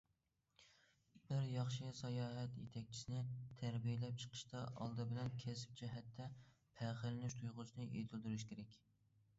بىر 1.25 1.43
ياخشى 1.55 1.89
ساياھەت 1.97 2.55
يېتەكچىسىنى 2.61 3.19
تەربىيەلەپ 3.61 4.17
چىقىشتا، 4.25 4.63
ئالدى 4.71 5.07
بىلەن 5.13 5.31
كەسىپ 5.45 5.79
جەھەتتە 5.83 6.31
پەخىرلىنىش 6.81 7.39
تۇيغۇسىنى 7.45 7.89
يېتىلدۈرۈش 7.95 8.51
كېرەك. 8.53 8.79